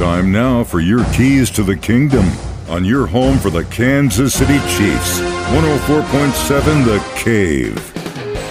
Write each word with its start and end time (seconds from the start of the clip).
Time 0.00 0.32
now 0.32 0.64
for 0.64 0.80
your 0.80 1.04
keys 1.12 1.50
to 1.50 1.62
the 1.62 1.76
kingdom 1.76 2.26
on 2.70 2.86
your 2.86 3.06
home 3.06 3.36
for 3.36 3.50
the 3.50 3.64
Kansas 3.66 4.32
City 4.32 4.58
Chiefs. 4.60 5.20
104.7 5.20 6.86
The 6.86 7.22
Cave. 7.22 7.92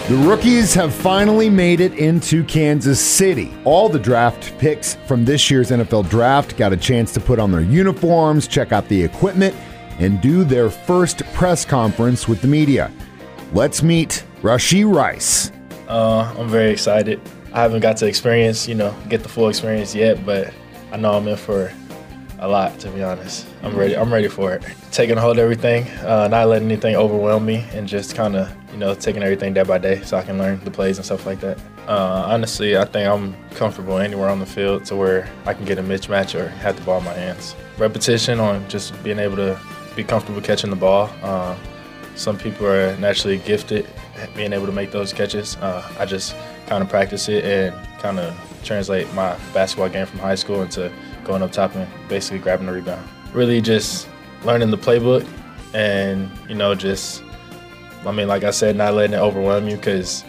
The 0.09 0.15
rookies 0.27 0.75
have 0.75 0.93
finally 0.93 1.49
made 1.49 1.79
it 1.79 1.95
into 1.95 2.43
Kansas 2.43 3.03
City. 3.03 3.51
All 3.65 3.89
the 3.89 3.97
draft 3.97 4.55
picks 4.59 4.93
from 5.07 5.25
this 5.25 5.49
year's 5.49 5.71
NFL 5.71 6.07
draft 6.07 6.55
got 6.55 6.71
a 6.71 6.77
chance 6.77 7.11
to 7.15 7.19
put 7.19 7.39
on 7.39 7.51
their 7.51 7.61
uniforms, 7.61 8.47
check 8.47 8.71
out 8.71 8.87
the 8.87 9.01
equipment, 9.01 9.55
and 9.97 10.21
do 10.21 10.43
their 10.43 10.69
first 10.69 11.23
press 11.33 11.65
conference 11.65 12.27
with 12.27 12.43
the 12.43 12.47
media. 12.47 12.91
Let's 13.53 13.81
meet 13.81 14.23
Rashee 14.43 14.85
Rice. 14.85 15.51
Uh, 15.87 16.31
I'm 16.37 16.47
very 16.47 16.69
excited. 16.69 17.19
I 17.53 17.63
haven't 17.63 17.81
got 17.81 17.97
to 17.97 18.05
experience, 18.05 18.67
you 18.67 18.75
know, 18.75 18.95
get 19.09 19.23
the 19.23 19.29
full 19.29 19.49
experience 19.49 19.95
yet, 19.95 20.23
but 20.23 20.53
I 20.91 20.97
know 20.97 21.13
I'm 21.13 21.27
in 21.27 21.37
for 21.37 21.71
a 22.39 22.47
lot, 22.47 22.79
to 22.79 22.89
be 22.89 23.03
honest. 23.03 23.45
I'm 23.63 23.75
ready. 23.75 23.95
I'm 23.95 24.11
ready 24.11 24.27
for 24.27 24.53
it. 24.53 24.63
Taking 24.91 25.17
hold 25.17 25.37
of 25.37 25.43
everything, 25.43 25.87
uh, 26.05 26.27
not 26.29 26.47
letting 26.47 26.71
anything 26.71 26.95
overwhelm 26.95 27.45
me, 27.45 27.65
and 27.73 27.87
just 27.87 28.15
kind 28.15 28.35
of, 28.35 28.49
you 28.71 28.77
know, 28.77 28.95
taking 28.95 29.21
everything 29.21 29.53
day 29.53 29.63
by 29.63 29.77
day 29.77 30.01
so 30.01 30.17
I 30.17 30.23
can 30.23 30.37
learn 30.37 30.63
the 30.63 30.71
plays 30.71 30.97
and 30.97 31.05
stuff 31.05 31.25
like 31.25 31.41
that. 31.41 31.59
Uh, 31.87 32.23
honestly, 32.27 32.77
I 32.77 32.85
think 32.85 33.09
I'm 33.09 33.35
comfortable 33.51 33.97
anywhere 33.97 34.29
on 34.29 34.39
the 34.39 34.45
field 34.45 34.85
to 34.85 34.95
where 34.95 35.29
I 35.45 35.53
can 35.53 35.65
get 35.65 35.77
a 35.77 35.83
mismatch 35.83 36.39
or 36.39 36.47
have 36.47 36.77
the 36.77 36.83
ball 36.83 36.99
in 36.99 37.05
my 37.05 37.13
hands. 37.13 37.55
Repetition 37.77 38.39
on 38.39 38.67
just 38.69 39.01
being 39.03 39.19
able 39.19 39.35
to 39.37 39.59
be 39.95 40.03
comfortable 40.03 40.41
catching 40.41 40.69
the 40.69 40.75
ball. 40.75 41.09
Uh, 41.21 41.55
some 42.15 42.37
people 42.37 42.67
are 42.67 42.95
naturally 42.97 43.37
gifted 43.39 43.87
being 44.35 44.53
able 44.53 44.65
to 44.65 44.71
make 44.71 44.91
those 44.91 45.13
catches. 45.13 45.55
Uh, 45.57 45.87
I 45.97 46.05
just 46.05 46.35
kind 46.67 46.83
of 46.83 46.89
practice 46.89 47.29
it 47.29 47.43
and 47.43 47.99
kind 47.99 48.19
of 48.19 48.33
translate 48.63 49.11
my 49.13 49.37
basketball 49.53 49.89
game 49.89 50.05
from 50.05 50.19
high 50.19 50.35
school 50.35 50.61
into 50.61 50.91
going 51.23 51.41
up 51.41 51.51
top 51.51 51.75
and 51.75 51.87
basically 52.07 52.39
grabbing 52.39 52.65
the 52.65 52.73
rebound. 52.73 53.07
Really 53.33 53.61
just 53.61 54.07
learning 54.43 54.71
the 54.71 54.77
playbook 54.77 55.27
and, 55.73 56.31
you 56.47 56.55
know, 56.55 56.75
just, 56.75 57.23
I 58.05 58.11
mean, 58.11 58.27
like 58.27 58.43
I 58.43 58.51
said, 58.51 58.75
not 58.75 58.93
letting 58.93 59.13
it 59.13 59.19
overwhelm 59.19 59.67
you 59.67 59.75
because 59.75 60.23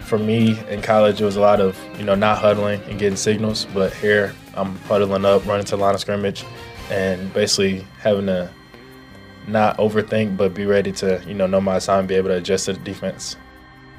for 0.00 0.18
me 0.18 0.58
in 0.68 0.82
college, 0.82 1.20
it 1.20 1.24
was 1.24 1.36
a 1.36 1.40
lot 1.40 1.60
of, 1.60 1.78
you 1.96 2.04
know, 2.04 2.14
not 2.14 2.38
huddling 2.38 2.82
and 2.82 2.98
getting 2.98 3.16
signals. 3.16 3.66
But 3.72 3.92
here, 3.94 4.34
I'm 4.54 4.76
huddling 4.80 5.24
up, 5.24 5.46
running 5.46 5.64
to 5.66 5.76
the 5.76 5.82
line 5.82 5.94
of 5.94 6.00
scrimmage, 6.00 6.44
and 6.90 7.32
basically 7.32 7.86
having 7.98 8.26
to 8.26 8.50
not 9.46 9.76
overthink, 9.78 10.36
but 10.36 10.54
be 10.54 10.66
ready 10.66 10.92
to, 10.92 11.22
you 11.26 11.34
know, 11.34 11.46
know 11.46 11.60
my 11.60 11.76
assignment, 11.76 12.08
be 12.08 12.14
able 12.16 12.28
to 12.28 12.36
adjust 12.36 12.66
to 12.66 12.72
the 12.72 12.80
defense. 12.80 13.36